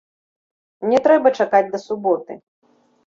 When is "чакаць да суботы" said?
1.43-2.33